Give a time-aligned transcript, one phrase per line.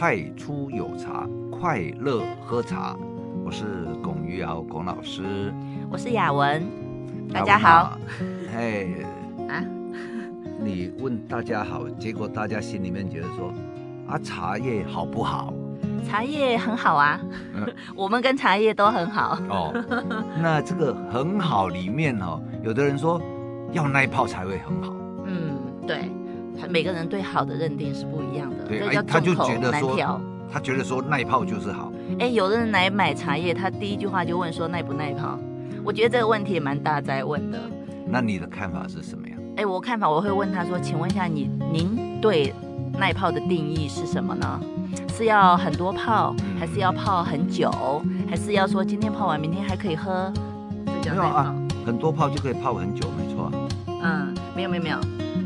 [0.00, 2.96] 太初有茶，快乐喝茶。
[3.44, 5.52] 我是龚于尧，龚老师。
[5.90, 6.64] 我是雅文，
[7.30, 7.98] 大家好。
[8.50, 8.86] 哎，
[9.46, 9.62] 啊，
[10.58, 13.52] 你问大家好，结果大家心里面觉得说，
[14.08, 15.52] 啊，茶叶好不好？
[16.08, 17.20] 茶叶很好啊，
[17.52, 19.38] 嗯、 我们跟茶叶都很好。
[19.50, 19.84] 哦，
[20.40, 23.20] 那这个很好里面哦，有的人说
[23.72, 24.96] 要耐泡才会很好。
[25.26, 26.10] 嗯，对，
[26.68, 28.64] 每个人对好的认定是不一样的。
[28.64, 30.20] 对，哎，他就觉得说，
[30.52, 31.92] 他觉得说耐泡就是好。
[32.18, 35.38] 哎，有的人来买茶叶，他第一句话就问说耐不耐泡。
[35.84, 37.58] 我觉得这个问题也蛮大在问的。
[38.06, 39.34] 那你的看法是什么呀？
[39.56, 42.52] 哎，我看法我会问他说，请问一下你，您对
[42.98, 44.60] 耐泡的定义是什么呢？
[45.14, 47.70] 是要很多泡，还是要泡很久，
[48.28, 50.32] 还是要说今天泡完明天还可以喝？
[51.04, 51.54] 没有啊，
[51.84, 53.50] 很多泡就可以泡很久，没错。
[54.02, 54.98] 嗯，没有没有没有，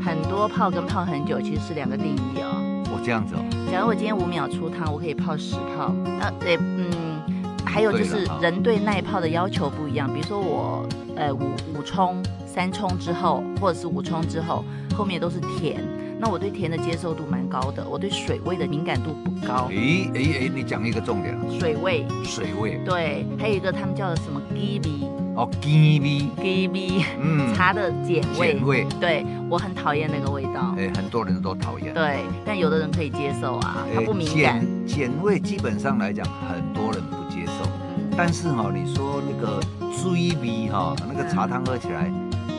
[0.03, 2.83] 很多泡跟泡很久其实是两个定义哦。
[2.93, 3.43] 我这样子哦。
[3.71, 5.93] 假如我今天五秒出汤，我可以泡十泡。
[6.19, 7.21] 那，对，嗯，
[7.65, 10.07] 还有就是人对耐泡的要求不一样。
[10.13, 14.63] 比如说我，呃，五五冲三冲之后，或者是五冲之后，
[14.95, 15.83] 后面都是甜。
[16.17, 19.67] 那我对甜的接受度蛮高的，我对水味的敏感度不高。
[19.69, 21.59] 诶诶诶，你讲一个重点了。
[21.59, 22.05] 水味。
[22.23, 22.79] 水味。
[22.85, 25.24] 对，还有一个他们叫的什么鸡味。
[25.35, 26.43] 哦，鸡味。
[26.43, 27.05] 鸡味。
[27.19, 27.53] 嗯。
[27.55, 28.53] 茶的碱味。
[28.53, 28.87] 碱味。
[28.99, 30.73] 对，我很讨厌那个味道。
[30.77, 31.93] 哎，很多人都讨厌。
[31.93, 34.65] 对，但有的人可以接受啊，他不敏感。
[34.87, 37.69] 碱味基本上来讲，很多人不接受。
[38.17, 39.59] 但是哈，你说那个
[39.91, 42.09] 追味哈，那个茶汤喝起来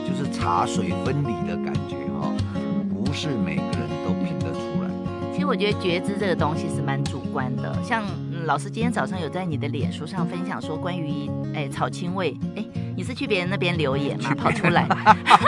[0.07, 2.31] 就是茶水分离的感觉哈。
[2.93, 4.91] 不是每个人都品得出来。
[5.33, 7.75] 其实我觉得觉知这个东西是蛮主观的。
[7.83, 12.65] 像、嗯、老师今天早上有在你的脸书上分享说关于哎草青味，哎
[12.97, 14.33] 你是去别人那边留言吗？
[14.37, 14.87] 跑出来，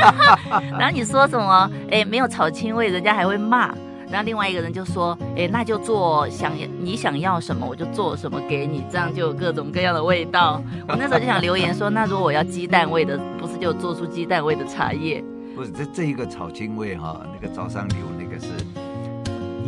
[0.76, 1.70] 然后你说什么？
[1.92, 3.72] 哎没有草青味，人家还会骂。
[4.10, 10.60] 然后另外一个人就说，哎那就做想你想要什么我就做什么给你，这样就有各种各样的味道。
[10.88, 15.22] 我那时候就想留言说，那如果我要鸡蛋味的，不是就做出鸡蛋味的茶叶？
[15.54, 18.48] 不是这这一个草青味哈，那个早上留那个是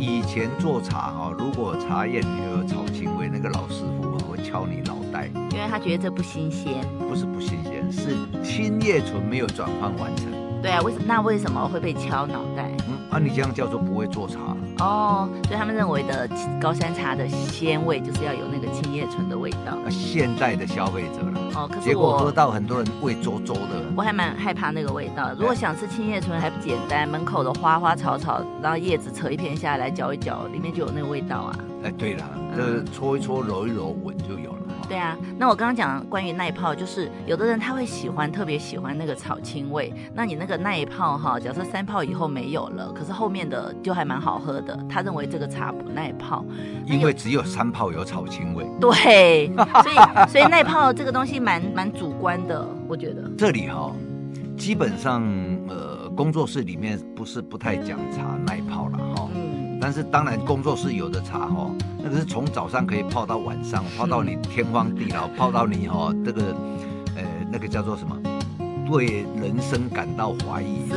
[0.01, 6.83] 以前做茶哈，如果茶叶里有草青味，那个老师傅会敲你脑袋，因为他觉得这不新鲜。
[7.07, 10.25] 不是不新鲜，是青叶醇没有转换完成。
[10.59, 12.71] 对啊，为什那为什么会被敲脑袋？
[12.87, 14.39] 嗯，啊，你这样叫做不会做茶。
[14.79, 16.27] 哦，所以他们认为的
[16.59, 19.77] 高山茶的鲜味就是要有那个青叶醇的味道。
[19.87, 23.83] 现在的消费者了，哦，可是结果喝到很多人胃灼灼的。
[23.95, 25.31] 我还蛮害怕那个味道。
[25.37, 31.59] 如果想吃青叶醇还不简单，门口的花花草草，然后叶子扯一片下来嚼一嚼，里面就有那个味道啊。
[31.83, 32.23] 哎，对了，
[32.55, 34.60] 这搓一搓、揉一揉，闻就有了。
[34.91, 39.93] 对啊，那我刚刚讲关于耐泡，就是有的人他会喜欢，特别喜欢那个草青味。
[40.13, 44.77] 那你那个耐泡哈，假设三泡以后没有了，可是后面的就还蛮好喝的。
[44.89, 46.43] 他认为这个茶不耐泡，
[46.85, 48.65] 因为只有三泡有草青味。
[48.81, 49.95] 对，所以
[50.27, 53.23] 所以耐泡这个东西蛮蛮主观的，我觉得。
[53.37, 53.95] 这里哈，
[54.57, 55.23] 基本上
[55.69, 59.29] 呃，工作室里面不是不太讲茶耐泡了哈。
[59.81, 66.55] 但是当然，工作室有的茶哦，那个是从早上可以泡到晚上，泡到你天荒地老，泡到你哦，这个，
[67.15, 68.15] 呃，那个叫做什么？
[68.87, 70.91] 对人生感到怀疑。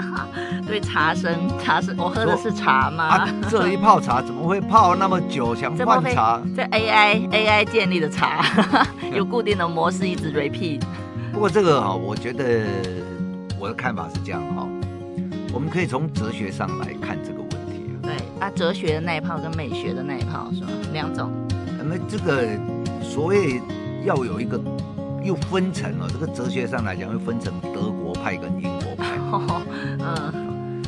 [0.66, 3.04] 对茶生茶生，我喝的是茶吗？
[3.04, 5.54] 啊，这一泡茶怎么会泡那么久？
[5.54, 6.40] 想换茶？
[6.56, 8.42] 这 AI AI 建立的茶，
[9.12, 10.80] 有固定的模式，一直 repeat。
[11.32, 12.64] 不过这个哈，我觉得
[13.58, 14.66] 我的看法是这样哈，
[15.52, 17.43] 我们可以从哲学上来看这个。
[18.04, 20.68] 对啊，哲学的那一套跟美学的那一套是吧？
[20.92, 21.30] 两种。
[21.86, 22.48] 那这个
[23.02, 23.60] 所谓
[24.04, 24.58] 要有一个
[25.22, 29.16] 又分层了，这个哲学上来讲又分成德国派跟英国派。
[29.30, 29.62] 哦、
[30.32, 30.82] 嗯，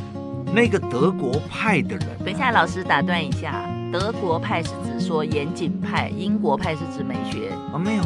[0.53, 7.51] 那个德国派的人，等一下老师打断一下，德国派是指说严谨派，英国派是指美学。
[7.71, 8.03] 哦，没有，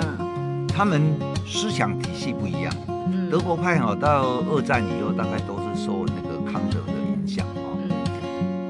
[0.00, 1.02] 嗯，他们
[1.46, 2.72] 思想体系不一样。
[2.88, 7.01] 嗯，德国派哦到二战以后，大概都是受那个康德的。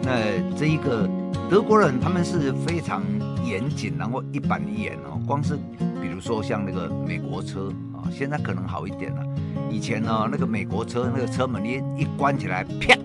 [0.05, 1.09] 那这一个
[1.49, 3.03] 德国人，他们是非常
[3.45, 5.21] 严谨，然后一板一眼哦。
[5.27, 5.57] 光是
[6.01, 9.23] 比如说像那个美国车啊，现在可能好一点了。
[9.71, 12.99] 以前呢，那个美国车那个车门一一关起来，啪，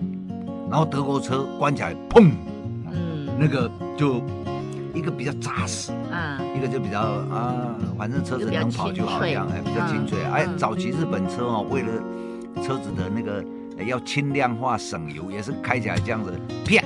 [0.68, 2.30] 然后德国车关起来，砰，
[2.90, 4.20] 嗯，那个就
[4.92, 10.18] 一个比较扎实，啊，一个就比较啊，反正车子能跑就好这样，哎，比较清脆。
[10.24, 11.88] 哎，早期日本车哦，为了
[12.62, 13.44] 车子的那个。
[13.86, 16.32] 要轻量化省油，也是开起来这样子，
[16.64, 16.82] 啪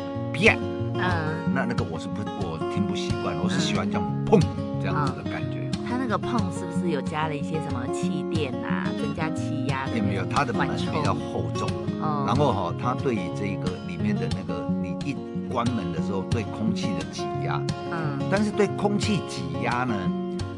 [0.48, 0.56] 啪，
[0.94, 4.40] 嗯，那那个我是不，我听不习惯，我是喜欢这样砰
[4.80, 5.70] 这样子的感觉。
[5.88, 9.86] 它那个碰是不是有加了一些什么气垫啊，增加气压？
[9.94, 11.68] 也没有，它的门比较厚重，
[12.00, 12.24] 哦。
[12.26, 15.14] 然后哈，它对于这个里面的那个你一
[15.52, 17.60] 关门的时候对空气的挤压，
[17.90, 19.94] 嗯，但是对空气挤压呢，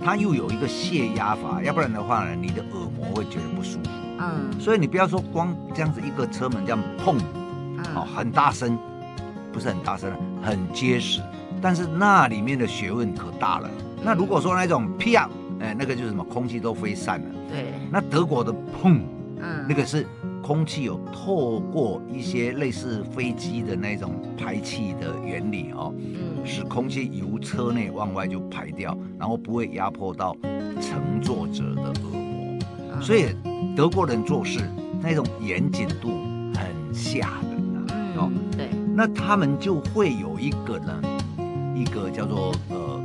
[0.04, 3.90] 它又有一个泄压阀，要不然的话呢，你的耳膜会觉得不舒服，
[4.20, 7.18] 嗯，所以你不要说光这样子一个车门这样碰，
[7.96, 8.78] 哦，很大声，
[9.54, 10.12] 不是很大声，
[10.42, 11.22] 很结实，
[11.62, 13.70] 但是那里面的学问可大了。
[14.02, 15.30] 那如果说那种啪，
[15.60, 19.00] 哎，那个就是什么，空气都飞散了，对，那德国的砰，
[19.40, 20.04] 嗯，那个是。
[20.44, 30.36] 空气有透过一些类似飞机的那种排气的原理哦，嗯，使空气由车内往外就排掉，然后不会压迫到
[30.82, 32.58] 乘坐者的耳膜，
[32.92, 33.34] 嗯、所以
[33.74, 34.60] 德国人做事
[35.00, 36.10] 那种严谨度
[36.54, 37.86] 很吓人啊，
[38.18, 41.02] 哦，对，那他们就会有一个呢，
[41.74, 43.00] 一个叫做呃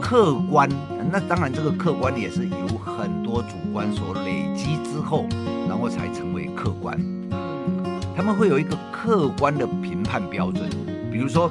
[0.00, 0.66] 客观，
[1.12, 5.26] 那当然这个客观也是由很多主观所累积之后，
[5.68, 6.98] 然后才成为客观。
[7.30, 10.70] 嗯，他们会有一个客观的评判标准。
[11.12, 11.50] 比如说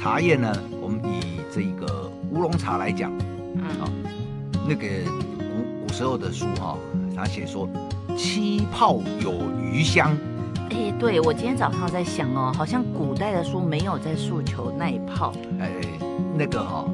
[0.00, 0.50] 茶叶呢，
[0.80, 3.12] 我们以这个乌龙茶来讲，
[3.56, 3.84] 嗯，啊，
[4.66, 4.86] 那个
[5.38, 6.78] 古古时候的书哈，
[7.14, 7.68] 他写说
[8.16, 10.16] 七泡有余香。
[10.70, 15.32] 哎，对，我今天早上在想哦，好像古代的书没有在诉求耐泡。
[15.60, 15.70] 哎，
[16.36, 16.84] 那个哈，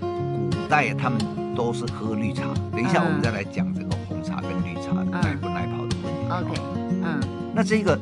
[0.00, 1.18] 古代他们
[1.54, 2.44] 都是喝绿茶。
[2.70, 6.30] 等一下我们再来讲这个红茶跟绿茶耐不耐泡的问题。
[6.30, 6.60] OK，
[7.02, 7.20] 嗯，
[7.54, 7.98] 那这个，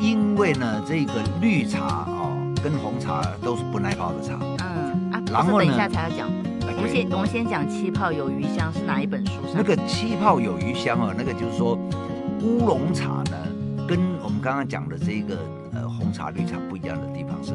[0.00, 6.28] 因为呢，这个绿茶哦，跟红茶都是不耐泡的茶，嗯啊，然后等一下才要讲，
[6.76, 9.54] 我们先我们先讲气泡有余香是哪一本书上？
[9.56, 11.78] 那个气泡有余香哦，那个就是说
[12.42, 13.36] 乌龙茶呢，
[14.44, 15.38] 刚刚讲的这个
[15.72, 17.54] 呃红茶绿茶不一样的地方是，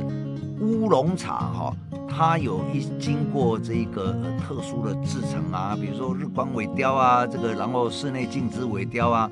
[0.60, 9.30] 乌龙茶哈、哦，它有一经过这个、呃、特殊的制成啊，比如说日光萎凋啊，这个然后室内静置萎凋啊。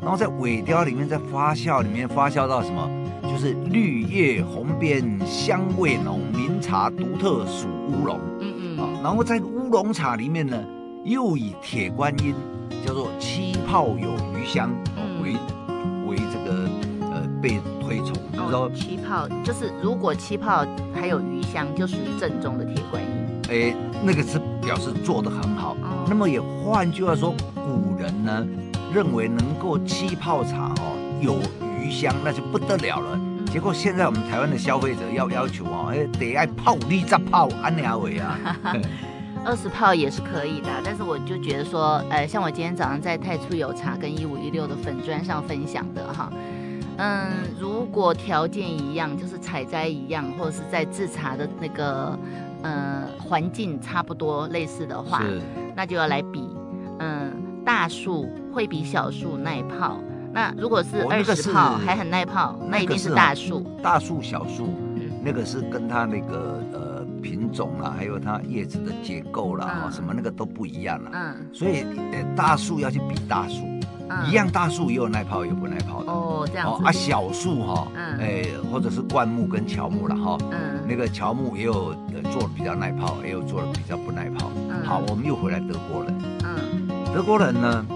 [0.00, 2.88] 然后在萎凋里面，在发酵里面发酵到什么？
[3.22, 8.18] 就是绿叶红边，香味浓，名茶独特属乌龙。
[8.40, 8.78] 嗯嗯。
[8.78, 10.58] 啊，然后在乌龙茶里面呢，
[11.04, 12.34] 又以铁观音
[12.82, 14.70] 叫做七泡有余香
[15.22, 15.63] 为、嗯、
[17.44, 18.14] 被推崇。
[18.32, 20.64] 就是说七泡就是如果气泡
[20.94, 23.08] 还有余香，就属于正宗的铁观音。
[23.50, 25.76] 哎，那个是表示做的很好。
[25.82, 28.46] 嗯、那么也换句话说，古人呢？
[28.94, 31.36] 认为能够气泡茶哦有
[31.82, 33.20] 余香，那就不得了了。
[33.52, 38.38] 结果现在我们台湾的消费者要要求哦，哎得爱泡二十泡安尼阿伟啊，
[39.44, 40.68] 二十泡也是可以的。
[40.84, 46.32] 但是我就觉得说，呃，像我今天早上在太初有茶跟一五一六的粉砖上分享的哈，
[46.96, 52.18] 嗯，如果条件一样，就是采摘一样，或者是在制茶的那个
[52.62, 55.22] 呃环境差不多类似的话，
[55.74, 56.48] 那就要来比，
[56.98, 57.32] 嗯，
[57.64, 58.28] 大树。
[58.54, 59.98] 会比小树耐泡。
[60.32, 63.66] 那如果是二十泡还很耐泡，那一定是大树。
[63.82, 64.68] 大树、小树，
[65.24, 71.10] 那个是跟它那个呃品种啦，还有它叶子的结构啦，什么那个都不一样了。
[71.12, 71.48] 嗯。
[71.52, 71.84] 所以
[72.36, 73.64] 大树要去比大树，
[74.28, 76.12] 一样大树也有耐泡，也有不耐泡的。
[76.12, 76.84] 哦，这样子。
[76.84, 77.88] 啊，小树哈，
[78.20, 80.38] 哎，或者是灌木跟乔木了哈。
[80.50, 80.80] 嗯。
[80.86, 81.94] 那个乔木也有
[82.32, 84.50] 做的比较耐泡，也有做的比较不耐泡。
[84.84, 86.14] 好，我们又回来德国人。
[86.44, 86.88] 嗯。
[87.14, 87.86] 德国人呢？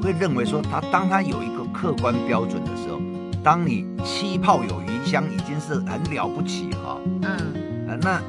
[0.00, 3.00] 会认为说，他当他有一个客观标准的时候，
[3.42, 6.96] 当你气泡有余香已经是很了不起哈。
[7.22, 8.22] 嗯，啊那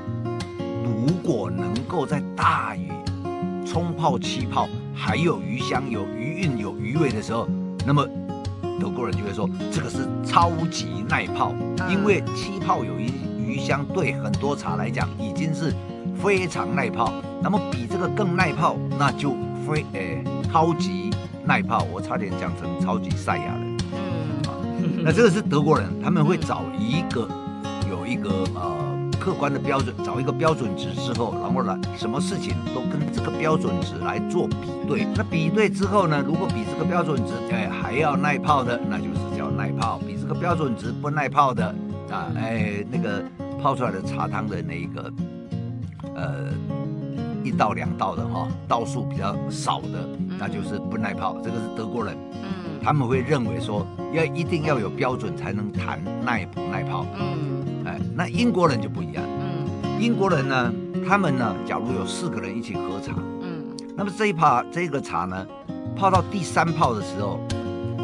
[0.83, 2.91] 如果能够在大雨
[3.67, 7.47] 冲泡气泡还有余香、有余韵、有余味的时候，
[7.85, 8.03] 那么
[8.79, 11.53] 德国人就会说这个是超级耐泡，
[11.89, 15.73] 因为气泡有余余香对很多茶来讲已经是
[16.21, 19.35] 非常耐泡，那么比这个更耐泡，那就
[19.67, 21.09] 非诶超级。
[21.45, 23.77] 耐泡，我差点讲成超级赛亚人。
[23.91, 27.27] 嗯，那这个是德国人，他们会找一个
[27.89, 28.88] 有一个呃
[29.29, 34.55] 客观的标准，找一个标准值之后，然后呢，什么事情都跟这个标准值来做比
[34.87, 35.07] 对。
[35.15, 41.67] 那比对之后呢，如果比这个标准值哎还要耐泡的，那就是叫耐泡；比这个标准值不耐泡的
[42.09, 43.23] 啊，哎那个
[43.61, 45.13] 泡出来的茶汤的那一个
[46.15, 46.47] 呃。
[47.41, 50.05] 一道两道的哈，道数比较少的，
[50.37, 51.37] 那就是不耐泡。
[51.41, 57.58] 这个是德国人，嗯，他们会认为说要一定要有标准才能谈耐不耐泡，嗯，
[58.19, 60.73] 那英国人就不一样，嗯，英国人呢，
[61.07, 63.63] 他们呢，假如有四个人一起喝茶，嗯，
[63.95, 65.47] 那么这一泡这个茶呢，
[65.95, 67.39] 泡到第三泡的时候，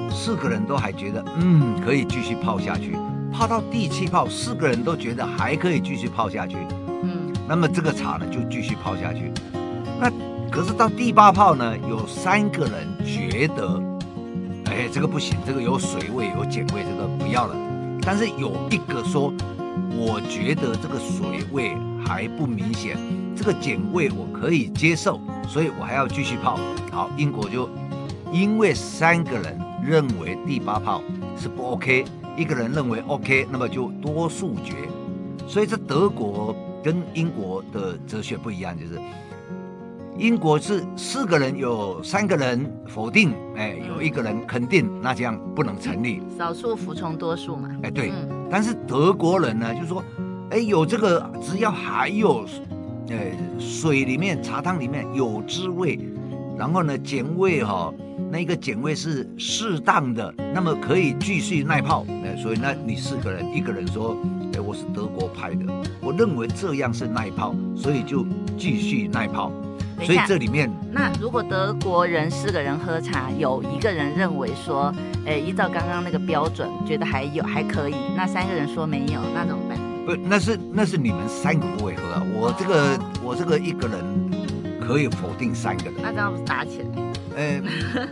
[0.09, 2.95] 四个人都还觉得嗯可以继续泡下去，
[3.29, 6.55] 泡到第七泡，四个人都觉得还可以继续泡下去。
[7.03, 9.29] 嗯那么这个茶呢，就继续泡下去。
[9.99, 10.09] 那
[10.49, 13.83] 可是到第八泡呢，有三个人觉得，
[14.67, 17.53] 哎，这个不行，这个有水味、有碱味，这个不要了。
[18.01, 19.33] 但是有一个说，
[19.97, 21.75] 我觉得这个水位
[22.05, 22.97] 还不明显，
[23.35, 26.59] 这个碱味我可以接受，所以我还要继续泡。
[26.91, 27.69] 好，英国就
[28.31, 31.01] 因为三个人认为第八泡
[31.37, 32.03] 是不 OK，
[32.37, 34.75] 一个人认为 OK，那么就多数决。
[35.47, 38.99] 所以这德国跟英国的哲学不一样，就是。
[40.17, 46.21] 英国是四个人有三个人否定，哎，有一个人肯定，那这样不能成立。
[46.37, 47.69] 少数服从多数嘛。
[47.83, 48.11] 哎，对。
[48.11, 50.03] 嗯、但是德国人呢，就说，
[50.49, 52.45] 哎，有这个，只要还有，
[53.09, 55.99] 哎，水里面茶汤里面有滋味，
[56.57, 57.93] 然后呢，碱味哈、哦，
[58.31, 62.05] 那个碱味是适当的，那么可以继续耐泡。
[62.23, 64.15] 哎，所以那你四个人，一个人说，
[64.53, 65.65] 哎，我是德国派的，
[66.01, 68.25] 我认为这样是耐泡，所以就
[68.57, 69.51] 继续耐泡。
[70.03, 74.93] 所以这里面，那如果德国人四个人喝茶，有一个人认为说，
[75.25, 79.77] 诶，依照刚刚那个标准，觉得还有还可以，那三个人说没有，那怎么办？
[80.05, 84.03] 不，那是那是你们三个不会喝啊，我这个、哦、我这个一个人
[84.85, 86.85] 可以否定三个人，那这样不是打起来？
[87.37, 87.61] 诶，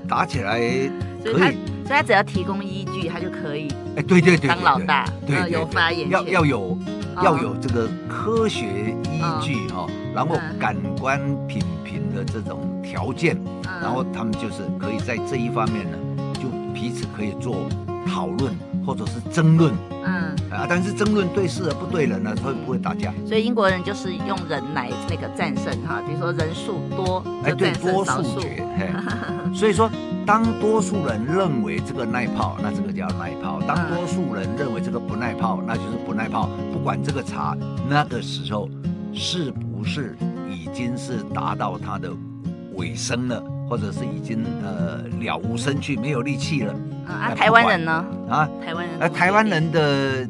[0.07, 0.91] 打起来 可以，
[1.23, 3.67] 所以他所以他只要提供依据，他就可以。
[3.95, 6.77] 哎，对对对，当老大，对，有发言要要有。
[7.21, 15.97] 要有这个科学依据哈，然后感官品评的这种条件，然后他们就是可以在这一方面呢，
[16.33, 17.67] 就彼此可以做
[18.07, 18.55] 讨论
[18.85, 23.13] 或者是争论，嗯啊，但是争论对事而不对人呢，会不会打架？
[23.27, 28.65] 所以英国人就是用人来那个战胜哈，比如说人数多，哎对，多数决，
[29.53, 29.89] 所以说。
[30.25, 36.49] 当多数人认为这个耐泡，那这个叫耐泡；当多数人认为这个不耐泡，那就是不耐泡。
[36.71, 37.55] 不管这个茶
[37.89, 38.69] 那个时候
[39.13, 40.15] 是不是
[40.49, 42.09] 已经是达到它的
[42.75, 46.73] 尾声了，或者是已经呃了无生趣、没有力气了。
[47.05, 48.05] 啊，台湾人呢？
[48.29, 48.99] 啊，台湾人。
[48.99, 50.27] 啊，台湾人的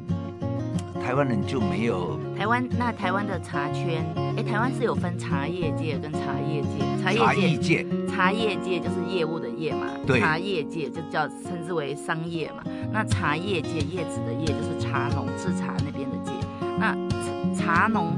[1.04, 2.20] 台湾人就没有。
[2.44, 12.62] 台湾那台湾的茶圈，哎，台湾是有分茶叶界跟茶叶界，茶叶界，茶叶界就是业务的业嘛，对，茶叶界就叫称之为商业嘛。
[12.92, 16.34] 那茶叶界叶子的叶就是茶农制茶那边的界。
[16.78, 16.94] 那
[17.56, 18.12] 茶农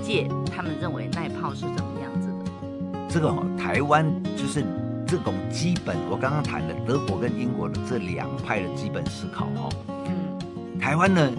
[0.00, 3.08] 界他们认为耐泡是怎么样子的？
[3.08, 4.64] 这个哦，台湾就是
[5.08, 9.68] 这种基本，我刚刚谈的德国跟英国的这两派的基本思考哈。
[9.88, 11.32] 嗯，台湾呢？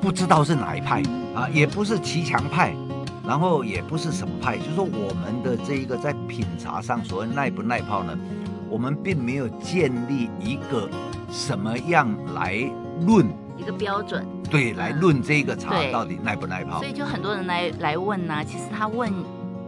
[0.00, 1.02] 不知道是哪一派
[1.34, 2.74] 啊，也不是骑墙派，
[3.26, 8.16] 然后也不是什么派，就是说我们的这一个在品茶上所谓耐不耐泡呢，
[8.70, 10.88] 我们并没有建立一个
[11.30, 12.58] 什么样来
[13.06, 13.26] 论
[13.56, 16.78] 一个标准，对，来论这个茶到底耐不耐泡。
[16.78, 19.12] 所以就很多人来来问呢、啊，其实他问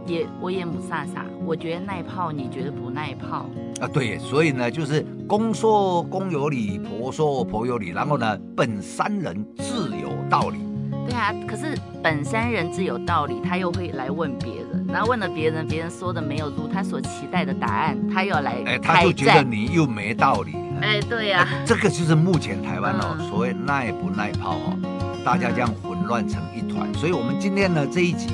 [0.07, 3.45] 也我也不飒飒，我觉得耐泡，你觉得不耐泡
[3.79, 3.87] 啊？
[3.87, 10.00] 对，所以呢，就是公说公有理，婆说婆有理，然后呢，本山人自有
[10.31, 10.57] 道理，
[11.05, 24.77] 对啊，可是本山人自有道理，他又会来问别人，然后问了别人，别人说的没有如他所期待的答案，他又来，哎，他就觉得你又没道理，哎，对呀、啊，这个就是目前台湾哦，嗯、所谓耐不耐泡哦，
[25.25, 28.29] 大家这样混乱成一团，嗯、所以我们今天呢这一集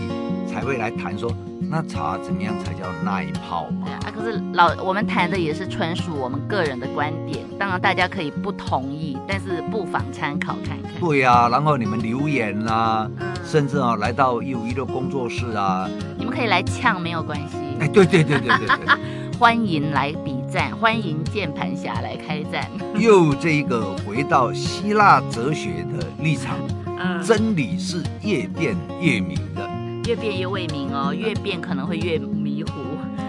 [0.47, 1.33] 才会来谈说。
[1.69, 3.87] 那茶怎么样才叫耐泡嘛？
[4.05, 10.91] 啊，可是老我们谈的也是纯属我们个人的观点，当然大家可以不同意，但是不妨参考看看。
[10.99, 17.57] 对呀、啊，然后你们留言啊，嗯、甚至啊来到一五一的工作室啊，你们可以来呛没有关系。
[17.79, 18.77] 哎，对对对对对对，
[19.37, 22.65] 欢迎来比战，欢迎键盘侠来开战。
[22.97, 26.55] 又这一个回到希腊哲学的立场，
[26.97, 29.69] 嗯，真理是越辩越明的。
[30.07, 32.71] 越辩越未明哦，越辩可能会越迷糊。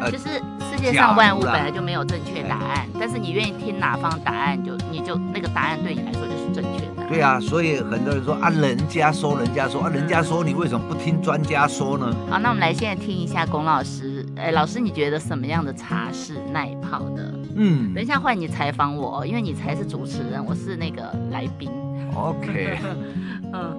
[0.01, 0.29] 呃、就是
[0.71, 7.09] 世界上万物本来就没有正确答案，呃、但是你愿意听哪方答案，就你就那个答案对你来说就是正确的。
[7.09, 12.15] 对啊，所以很多人说啊，人家说，人家说啊，人家说，你为什么不听专家说呢？
[12.31, 14.25] 好，那我们来现在听一下龚老师。
[14.37, 17.35] 哎，老师，你觉得什么样的茶是耐泡的？
[17.57, 21.69] 嗯，等一下换你采访我，因为你才是主持人，我是那个来宾。
[22.15, 22.79] OK。
[23.53, 23.77] 嗯。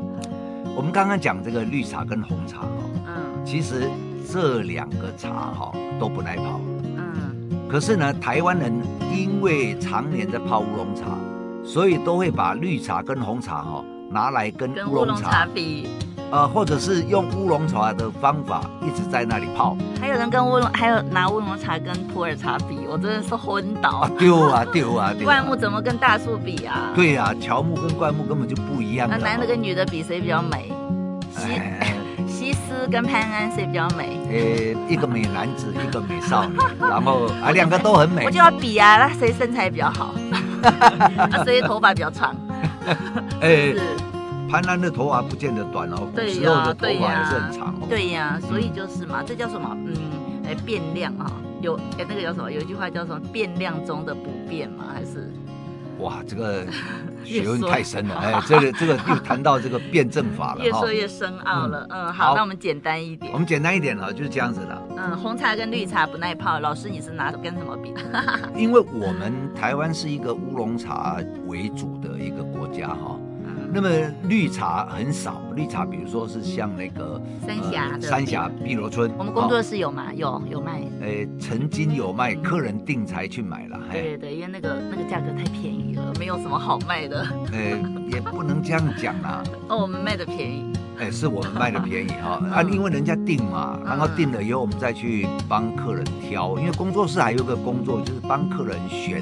[0.79, 2.67] 我们刚刚讲这个绿茶跟红茶哈，
[3.05, 3.89] 嗯，其实
[4.31, 6.61] 这两个茶哈都不耐泡，
[6.95, 7.35] 嗯，
[7.69, 8.73] 可是呢，台湾人
[9.13, 11.17] 因为常年在泡乌龙茶，
[11.65, 15.89] 所以都会把绿茶跟红茶哈拿来跟乌龙茶比。
[16.31, 24.07] 呃，或者是用乌龙茶的方法一直在那里泡，还有人跟乌龙，还有拿乌龙茶跟普洱茶比，我真的是昏倒。
[24.19, 25.23] 丢啊丢啊丢！
[25.25, 26.91] 灌木怎么跟大树比啊？
[26.95, 29.07] 对啊，乔木跟灌木根本就不一样。
[29.09, 30.71] 那男的跟女的比谁比较美？
[31.35, 31.61] 西
[32.27, 34.19] 西施跟潘安谁比较美？
[34.29, 38.23] 呃，一个美男子，一个美少女，然后啊两个都很美。
[38.27, 40.13] 我就要比啊，那谁身材比较好？
[41.17, 42.35] 啊谁头发比较长？
[43.41, 43.73] 哎。
[44.49, 47.87] 潘安的头发不见得短哦，古时候的头发也是很长哦。
[47.87, 49.77] 对呀、啊，所以就是嘛，这叫什么？
[49.85, 49.93] 嗯，
[50.47, 52.51] 哎，变量啊，有哎那个叫什么？
[52.51, 53.21] 有一句话叫什么？
[53.31, 55.31] 变量中的不变嘛，还是？
[55.99, 56.65] 哇，这个
[57.23, 61.85] 学问太深了，哎，这个这个又谈到这个辩证法了， 越说越深奥了。
[61.89, 63.31] 嗯，嗯好，好，那我们简单一点。
[63.33, 64.81] 我们简单一点了，就是这样子的。
[64.97, 67.93] 嗯，红茶跟绿茶不耐泡，老师你是拿跟什么比？
[68.55, 73.18] 因为我们台湾是一个乌龙茶为主的一个国家哈。
[73.71, 73.89] 那么
[74.23, 80.11] 绿茶很少，绿茶比如说是像那个三峡的三峡碧螺春，我们工作室有吗？
[80.13, 80.81] 有有卖。
[81.01, 83.79] 诶，曾经有卖，客人订才去买了。
[83.91, 87.23] 对对对，因为那个那个价格太便宜了，没有什么好卖的。
[87.51, 87.79] 诶，
[88.11, 89.43] 也不能这样讲啦。
[89.69, 90.73] 哦，我们卖的便宜。
[90.97, 99.21] 哎，是我们卖的便宜哈 啊，因为人家订嘛，然后订了以后我们再去帮客人挑，因为工作室还有个工作就是帮客人选。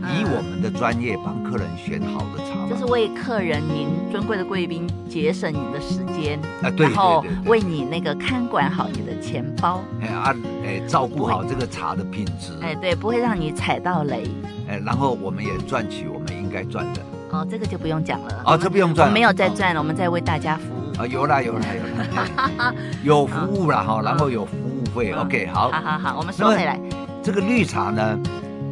[0.00, 14.24] 以我们的专业帮客人选好的茶，就是为客人您尊贵的贵宾节省你的时间啊，对，然后为你那个看管好你的钱包，哎啊，哎，照顾好这个茶的品质，哎，对，不会让你踩到雷，
[14.68, 17.00] 哎，然后我们也赚取我们应该赚的。
[17.30, 21.00] 哦，这个就不用讲了，哦，这不用赚，我没有在赚了，我们在为大家服务。
[21.00, 21.82] 啊，有啦有啦有
[22.16, 26.80] 啦，有 服务了哈，然后有服务费，OK，好，好好好，我们收回来，
[27.22, 28.18] 这个绿茶呢，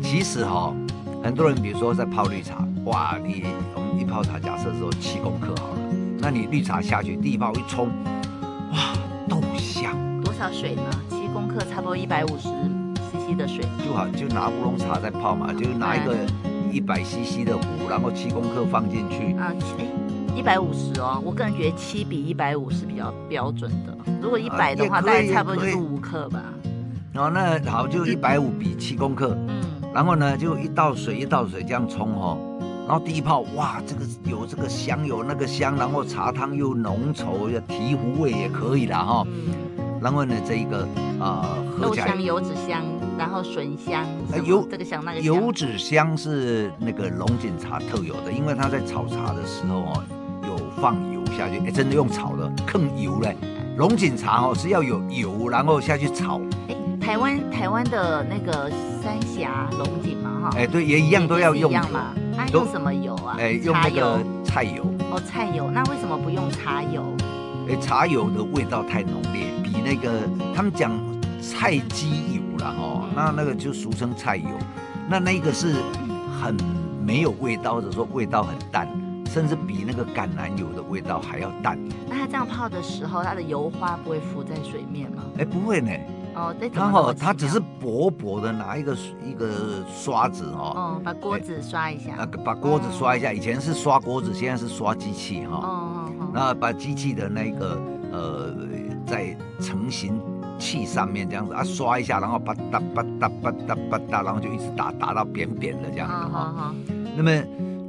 [0.03, 0.75] 其实哈。
[1.23, 3.45] 很多人，比如说在泡绿茶，哇，你
[3.75, 5.79] 我们一泡茶，假设说七公克好了，
[6.19, 7.89] 那你绿茶下去，第一泡一冲，
[8.73, 8.95] 哇，
[9.29, 9.95] 豆香。
[10.23, 10.83] 多少水呢？
[11.11, 13.65] 七公克差不多一百五十 CC 的水。
[13.85, 16.17] 就好，就拿乌龙茶在泡嘛，就拿一个
[16.73, 19.35] 一百 CC 的壶，然后七公克放进去。
[19.37, 19.87] 啊，哎，
[20.37, 23.97] 一百五十哦，我个人觉得七比一百五是比较标准的。
[24.23, 26.43] 如果一百的话，大概差不多就是五克吧。
[27.15, 29.37] 哦，那好，就一百五比七公克。
[29.49, 29.61] 嗯。
[29.99, 32.39] 然后呢，就一倒水一倒水这样冲哦，
[32.87, 39.27] 然后第一泡哇，这个有这个香有那个香，然后茶汤又浓稠，要提壶味也可以了哈。
[39.27, 40.01] 嗯。
[40.01, 40.87] 然后呢，这一个
[41.19, 41.49] 啊，
[41.83, 42.85] 豆香、油脂香，
[43.19, 44.07] 然后笋香，
[44.45, 45.35] 油这个香那个香。
[45.35, 50.05] 油脂香是那个龙井茶特有的，因为它在炒茶的时候哦，
[50.47, 53.37] 有放油下去，哎，真的用炒的，更油嘞。
[53.77, 56.41] 龙井茶哦是要有油，然后下去炒。
[57.09, 58.71] 台湾台湾的那个
[59.03, 62.15] 三峡龙井嘛，哈，哎，对，也一样都要用油嘛。
[62.37, 63.35] 它用什么油啊？
[63.39, 64.85] 哎，用那个菜油。
[65.11, 67.03] 哦，菜油，那为什么不用茶油？
[67.67, 70.93] 哎，茶油的味道太浓烈，比那个他们讲
[71.41, 74.51] 菜鸡油了哈，那那个就俗称菜油，
[75.09, 75.77] 那那个是
[76.39, 76.55] 很
[77.03, 78.87] 没有味道，或者说味道很淡，
[79.33, 81.79] 甚至比那个橄榄油的味道还要淡。
[82.07, 85.23] 那它这样泡的时候，它的油花不会浮在水面吗？
[85.39, 85.91] 哎，不会呢。
[86.39, 89.51] 哦，它哦，它只是薄薄的拿一个一个
[89.93, 97.81] 刷子哈，哦，把锅子刷一下，啊，把锅子刷一下，以前是刷锅子，现在是刷机器哈，哦，那把机器的那个
[98.13, 98.55] 呃，
[99.05, 100.21] 在成型
[100.59, 106.73] 器上面这样子啊，刷一下，然后吧嗒吧嗒吧嗒吧嗒，然后就一直打打到扁扁的这样子哈，
[107.17, 107.31] 那么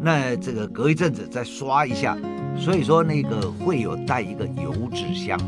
[0.01, 2.17] 那这个隔一阵子再刷一下，
[2.57, 5.39] 所以说那个会有带一个油脂香，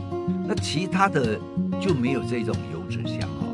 [0.47, 1.39] 那其他的
[1.81, 2.79] 就没有这种油。
[2.91, 3.47] 脂香哈，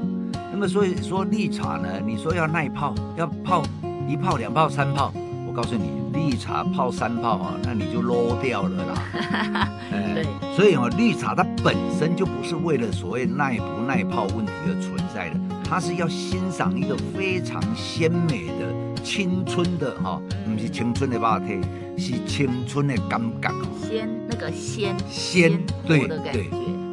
[0.51, 3.61] 那么所以说绿茶呢，你说要耐泡，要泡
[4.09, 5.13] 一泡、两泡、三泡，
[5.47, 9.69] 我告诉你，绿茶泡三泡啊，那你就落掉了啦。
[10.15, 18.73] 对，所以哦，绿茶它本身就不是为了所谓耐不耐泡问题而存在的，它是要欣赏一个非常鲜美的
[19.07, 21.61] 青春的哈，不是青春的肉体，
[21.97, 23.87] 是青春的感觉。
[23.87, 26.49] 鲜那个鲜鲜对对。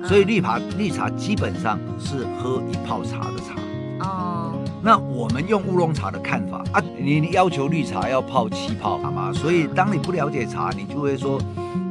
[0.07, 3.57] 所以绿茶绿茶基本上是喝一泡茶的茶
[4.09, 4.55] 哦。
[4.81, 9.33] 那我们用乌龙茶的看法啊，你要求绿茶要泡七泡好吗？
[9.33, 11.41] 所以当你不了解茶，你就会说，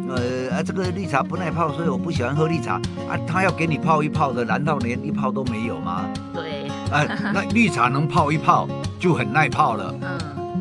[0.08, 2.76] 呃啊这个绿茶不耐泡，所以我不喜欢喝绿茶
[3.10, 3.20] 啊。
[3.28, 6.06] 他要给你泡一泡的，难道连一泡都没有吗？
[6.34, 6.64] 对。
[6.92, 8.68] 啊，那绿茶能泡一泡
[9.00, 9.94] 就很耐泡了。
[10.00, 10.13] 嗯。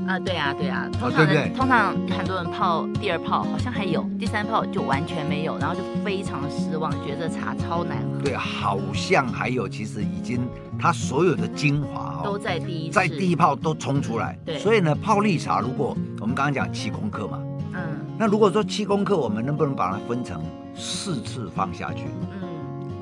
[0.06, 8.24] 啊，对啊，对啊，通常通常很多人泡第二泡好像还有，第三泡就完全没有，然后就非常失望，觉得茶超难喝。
[8.24, 10.40] 对，好像还有，其实已经
[10.78, 14.36] 它所有的精华都在第一在第一泡都冲出来。
[14.44, 17.38] 对，所以呢，泡绿茶，如果我们刚刚讲七公克嘛，
[17.74, 17.80] 嗯，
[18.18, 20.42] 那如果说七公克，我们能不能把它分成
[20.74, 22.04] 四次放下去？
[22.42, 22.48] 嗯，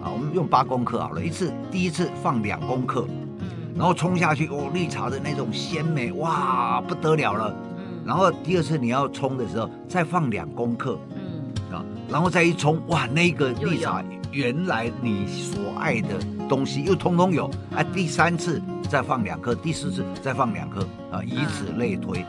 [0.04, 3.06] 啊，我们用八公克好了，一次第一次放两公克。
[3.74, 7.54] 然后冲下去，哦，绿茶的那种鲜美，哇，不得了了。
[7.78, 8.02] 嗯。
[8.04, 10.98] 然后第二次你要冲的时候，再放两公克。
[11.14, 11.74] 嗯。
[11.74, 14.02] 啊，然后再一冲，哇，那个绿茶
[14.32, 17.50] 原来你所爱的东西又通通有。
[17.74, 20.80] 啊，第三次再放两颗，第四次再放两颗
[21.10, 22.24] 啊，以此类推。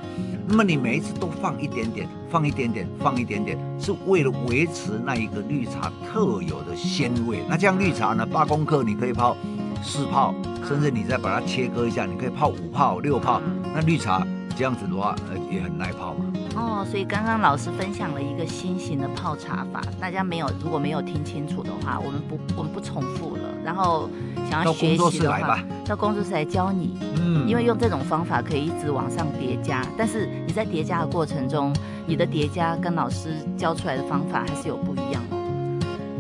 [0.48, 7.40] 那么你每一次都放一点点，放一点点，放一点点，是为了维持那一个绿茶特有的鲜味。
[7.48, 9.38] 那这样绿茶呢，八公克你可以泡
[9.84, 10.34] 四泡，
[10.68, 13.42] 甚至你再把它切割一下，你可以泡五泡、六泡。
[13.74, 16.26] 那绿茶这样子的话，呃，也很耐泡嘛。
[16.56, 23.44] 哦，所以刚刚老师分享了一个新型的泡茶法，大家没有如果没有听清楚的话，我们不我们不重复了。
[23.64, 24.10] 然后
[24.50, 26.98] 想要学习的话，到工作室来教你。
[27.18, 31.74] 嗯，因为用这种方法可以一直往上叠加，但是你在叠加的过程中，
[32.06, 35.38] 你的叠加跟老师教出来的方法还是有不一样的。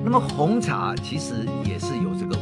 [0.04, 2.36] 那么红茶其实也是有这个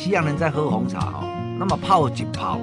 [0.00, 1.24] 西洋人在喝红茶哈，
[1.58, 2.58] 那么泡几泡。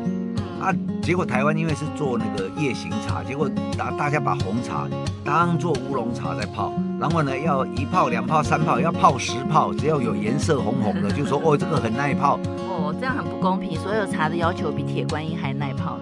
[0.60, 0.74] 啊，
[1.04, 3.48] 结果台湾因为是做那个夜行茶，结果
[3.78, 4.88] 大大家把红茶
[5.24, 12.40] 当做乌龙茶在泡，然后呢要一泡、两泡、三泡，要泡十泡，只要有颜色红红的，就说哦这个很耐泡。
[12.58, 16.00] 哦，这样很不公平，所有茶的要求比铁观音还耐泡。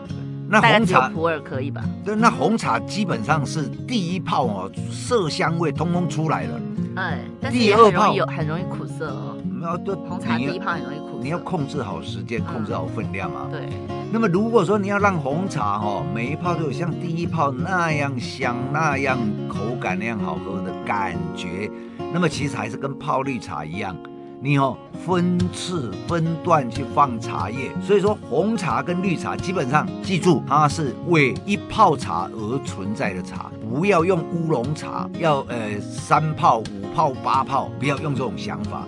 [0.48, 1.84] 那红茶普洱可以吧？
[2.06, 6.58] 对，那红茶基本上是第一泡哦，色香味通通出来了。
[6.96, 9.38] 哎，但是也很容易有很容易苦涩哦。
[9.62, 13.48] 要对红茶第一泡很容易苦涩，你要控制好时间，控制好分量嘛。
[13.52, 13.68] 对。
[14.12, 19.18] 那么如果说你要让红茶哈每一泡都有像第一泡那样香、那样
[19.50, 21.70] 口感那样好喝的感觉，
[22.14, 23.96] 那么其实还是跟泡绿茶一样，
[24.42, 27.72] 你哦分次分段去放茶叶。
[27.82, 38.84] 所以说红茶跟绿茶基本上记住，它是为一泡茶而存在的茶，不要用乌龙茶，要呃三泡、五泡、八泡，不要用这种想法。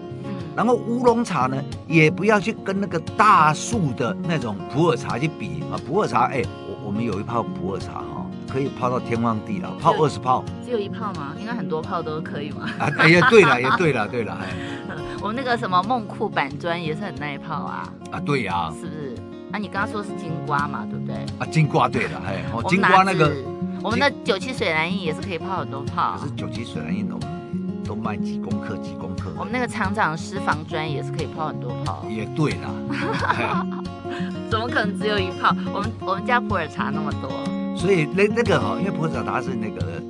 [0.56, 5.78] 然后乌龙茶呢，也不要去跟那个大树的那种普洱茶去比啊。
[5.88, 10.44] 普洱茶，哎，我我们有一泡普洱茶哈，可以泡到天荒地老，泡二十泡。
[10.66, 11.36] 只有一泡吗？
[11.40, 12.68] 应该很多泡都可以吗？
[12.80, 14.36] 啊，哎呀，对了，也对了，对了。
[15.22, 17.92] 我们那个什么梦库板砖也是很耐泡啊。
[18.12, 18.72] 啊，对呀。
[18.80, 19.16] 是不是？
[19.52, 21.16] 啊，你刚刚说是金瓜嘛，对不对？
[21.40, 23.32] 啊，金瓜对了，哎， 金瓜那个，
[23.82, 26.18] 我们的九七水蓝印也是可以泡很多泡。
[26.20, 27.18] 可是九七水蓝印都
[27.86, 29.32] 都卖几公克几公克。
[29.38, 33.66] 我们那个厂长私房砖也是可以泡很多泡，也对啦。
[34.52, 35.56] 怎么可能只有一泡？
[35.74, 37.30] 我们我们家普洱茶那么多，
[37.76, 40.02] 所以那那个哈，因为普洱茶它是那个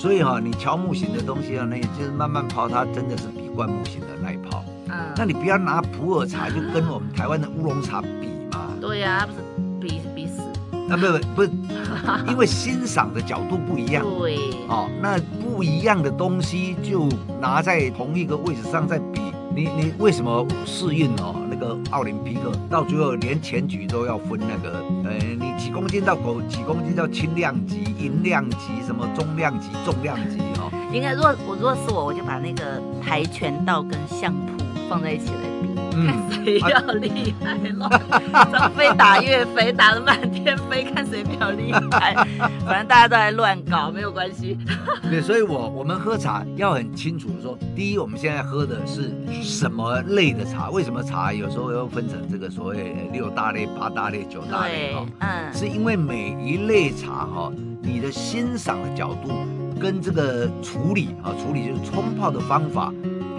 [0.00, 4.64] 所以哈，你乔木型的东西啊，那也就是慢慢泡，它真的是比灌木型的耐泡。
[4.88, 8.68] 嗯，那你不要拿普洱茶就跟我们台湾的乌龙茶比嘛。
[8.80, 9.40] 对呀，不是
[9.78, 10.40] 比比死。
[10.88, 14.02] 啊，不不 不，因为欣赏的角度不一样。
[14.02, 15.20] 对，哦，那。
[15.52, 17.06] 不一样的东西就
[17.38, 19.20] 拿在同一个位置上再比，
[19.54, 21.34] 你你为什么适应哦？
[21.60, 30.72] 个奥林匹克到最后连前局都要分那个，呃，你几公斤到狗几公斤叫轻量级、银量级、什么中量级、重量级哦？
[30.92, 35.69] 应该，若我如果是我，我就把那个跆拳道跟相扑放在一起来比。
[36.06, 42.14] 看谁要厉害了， 飞打岳飞，打得满天飞，看谁比较厉害。
[42.66, 44.58] 反正大家都在乱搞，没有关系。
[45.02, 50.70] 对，所以我我们喝茶要很清楚说，第一，我们现在喝的是什么类的茶？
[50.70, 54.94] 为什么茶有时候要分成这个所谓六大类、八大类、九大类？
[54.94, 59.30] 哈，嗯，是因为每一类茶哈，你的欣赏的角度
[59.80, 62.92] 跟这个处理啊，处理就是冲泡的方法，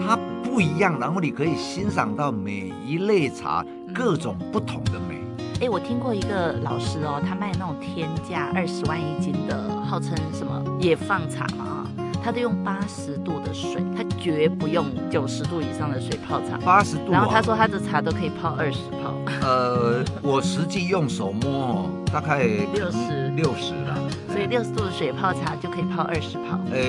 [0.06, 0.18] 它。
[0.44, 5.18] 不一样，然后你可以欣赏到每一类茶各种不同的美。
[5.62, 11.86] 哎，我听过一个老师哦，他卖那种天价二十万一斤的，号称什么野放茶嘛，
[12.22, 16.58] 他都用八十度的水，他绝不用九十度以上的水泡茶。
[16.58, 19.14] 八十度，然后他说他的茶都可以泡二十泡。
[19.40, 22.44] 呃，我实际用手摸哦，大概
[22.76, 23.98] 六十六十了。
[24.46, 26.58] 六十度的水泡茶就可以泡二十泡。
[26.70, 26.80] 呃，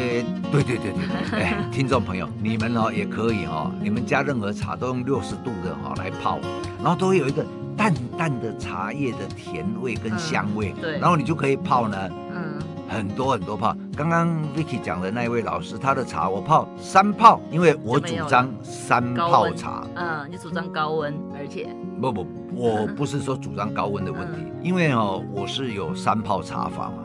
[0.51, 6.39] 对对对对，哎， 听众朋友，你们哦也可以哦，你们家任何茶都用六十度的哈来泡，
[6.81, 7.45] 然后都会有一个
[7.77, 10.73] 淡淡的茶叶的甜味跟香味。
[10.81, 11.97] 对，然后你就可以泡呢，
[12.33, 13.75] 嗯，很多很多泡。
[13.95, 19.83] 刚刚 Vicky 讲的那一位老师，他的茶我泡三泡，因为我主张三泡茶。
[19.95, 21.69] 嗯，你主张高温，而且
[22.01, 27.03] 不不，我不是说主张高温的问题，因为哦我是有三泡茶法嘛。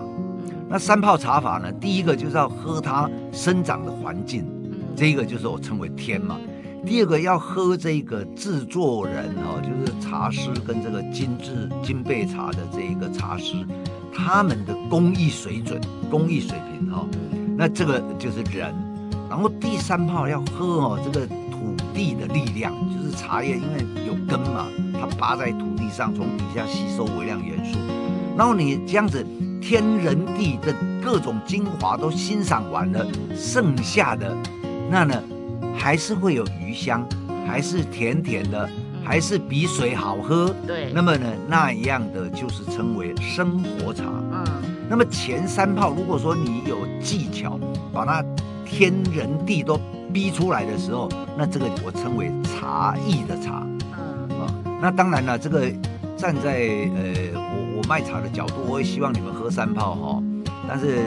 [0.71, 1.73] 那三泡茶法呢？
[1.73, 4.45] 第一个就是要喝它生长的环境，
[4.95, 6.37] 这一个就是我称为天嘛。
[6.85, 13.55] 第二个要喝这个制作人哈，就是茶师跟这个精致金贝茶的这一个茶师，
[14.15, 17.07] 他们的工艺水准、工艺水平哈。
[17.57, 18.75] 那这个就是人。
[19.31, 24.67] 然后第三泡要喝哦，这个土地的力量，就是茶叶因为有根嘛，
[25.01, 27.79] 它扒在土地上，从底下吸收微量元素。
[28.37, 29.27] 然后你这样子。
[29.61, 34.37] 天人地的各种精华都欣赏完了，剩下的
[34.91, 35.23] 那呢，
[35.77, 37.07] 还是会有余香，
[37.47, 38.69] 还是甜甜的，
[39.05, 40.55] 还是比水好喝？
[40.67, 40.93] 对。
[40.93, 44.05] 那么呢，那一样的就是称为生活茶。
[44.33, 44.45] 嗯。
[44.89, 47.59] 那么前三泡，如果说你有技巧，
[47.93, 48.25] 把它
[48.65, 49.79] 天人地都
[50.13, 53.67] 逼出来的时候，那这个我称为茶艺的茶。
[53.99, 54.41] 嗯。
[54.41, 55.71] 啊，那当然了，这个
[56.17, 57.41] 站在呃
[57.89, 60.23] 卖茶的角度，我也希望你们喝三泡哈。
[60.69, 61.07] 但是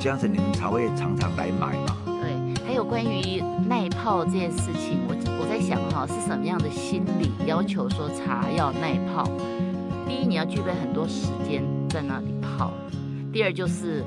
[0.00, 1.96] 这样子你们才会常常来买嘛。
[2.06, 2.64] 对。
[2.64, 9.28] 还有关于耐泡这件事情，我我在想哈，是什么样的心理要求说茶要耐泡？
[10.08, 12.72] 第一，你要具备很多时间在那里泡。
[13.30, 14.02] 第二就是，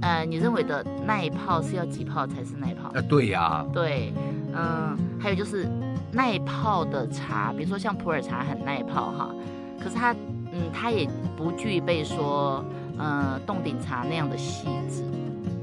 [0.00, 2.88] 呃，你认为的耐泡是要几泡才是耐泡？
[2.88, 3.66] 啊，对呀、啊。
[3.72, 4.12] 对，
[4.52, 5.68] 嗯，还有就是
[6.10, 9.30] 耐泡的茶，比如说像普洱茶很耐泡哈，
[9.78, 10.12] 可是它，
[10.60, 12.64] 嗯，它也不具备说，
[12.98, 15.02] 呃，冻顶茶那样的细致。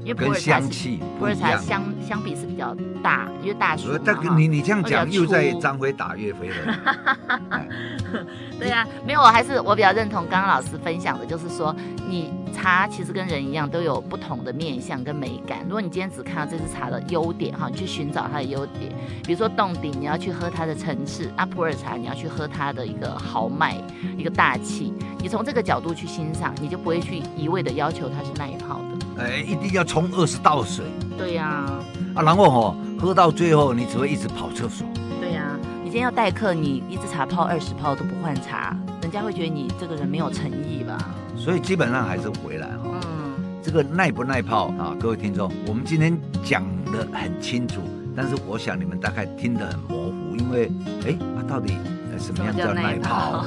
[0.08, 3.98] 因为香气，普洱茶相相比是比较大，因为大树嘛。
[4.04, 7.56] 但你你这样讲又在张飞打岳飞了。
[8.58, 11.74] 对呀、啊，没有，我还是我比较认同刚刚老师分享的，就是说
[12.08, 15.58] 你茶其实跟人一样都有不同的面相跟美感。
[15.64, 18.90] 如果你今天只看到这支茶的优点哈，你去寻找它的优点，
[19.24, 23.76] 比如说洞顶，你要去喝它的层次；啊，普洱茶你要去喝它的一个豪迈、
[24.16, 24.92] 一个大气。
[25.20, 28.97] 你从这个角度去欣赏，你就不会去一味的要求它是耐泡的。
[29.18, 30.84] 哎，一定要冲二十道水。
[31.16, 31.84] 对呀、啊。
[32.14, 34.86] 啊，然后哦，喝到最后你只会一直跑厕所。
[35.20, 35.58] 对呀、啊。
[35.82, 40.98] 你今天要待客，你一支茶泡二十泡都不换茶，人家会觉得你这个人没有诚意吧？
[41.36, 43.00] 所以基本上还是回来哈。
[43.04, 43.34] 嗯。
[43.62, 44.96] 这个耐不耐泡啊？
[45.00, 47.80] 各位听众，我们今天讲的很清楚，
[48.14, 50.70] 但是我想你们大概听得很模糊，因为
[51.06, 51.74] 哎，到底？
[52.18, 53.44] 什么样叫耐泡？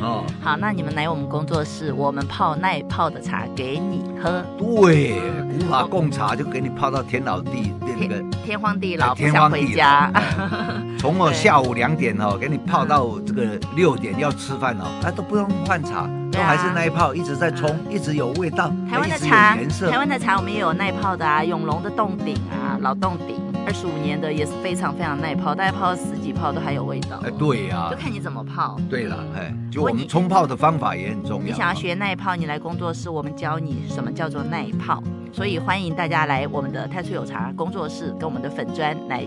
[0.00, 4.44] 哦， 好，那你们来我们工作室，我们泡耐泡的茶给你喝。
[4.58, 5.20] 对，
[5.50, 10.10] 古法贡茶就给你泡到天老地那个天荒地老，天荒地家。
[10.98, 18.72] 从我下午两点哦，给你泡到这个六点要吃饭哦，那都不用换茶，都还是耐泡，一直在冲，一直有味道。
[18.88, 19.56] 台湾的茶，
[19.90, 23.51] 台湾的茶我们也有耐泡的啊，永隆的洞顶啊，老洞顶。
[23.66, 27.20] 二十五年的也是非常非常耐泡，大概泡十几泡都还有味道。
[27.24, 28.76] 哎，对呀、啊，就看你怎么泡。
[28.90, 31.46] 对了，哎，就我们冲泡的方法也很重要。
[31.46, 35.02] 你想要学耐泡，你来工作室，我们教你什么叫做耐泡。
[35.32, 39.26] 所以欢迎大家来我们的太初有茶工作室，跟我们的粉砖来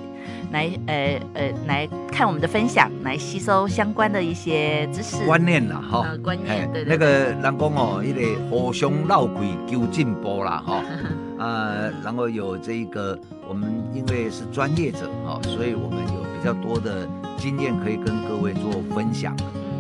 [0.52, 10.80] 来呃呃来看我们的分享，来吸收相关的一些知识观念啦，哈、呃，观念对，对，对那个人讲哦，一个互相闹鬼求进步啦，哈。
[11.38, 13.18] 呃，然后有这一个，
[13.48, 19.36] 我们因为是专业者哈，所以我们有比较多的经验可以跟各位做分享。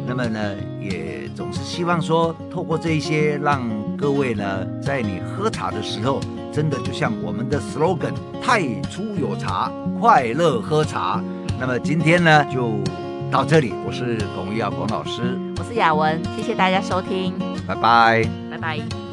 [0.08, 3.62] 那么呢，也总是希望说，透过这一些，让
[3.98, 6.20] 各位呢，在你喝茶的时候，
[6.52, 11.24] 真的就像我们的 slogan“ 太初有茶，快乐喝茶”。
[11.60, 12.80] 那么今天呢，就
[13.32, 13.74] 到这里。
[13.88, 17.34] 我是龚于尧龚老师，我是雅文，谢谢大家收听，
[17.66, 19.05] 拜拜，拜拜。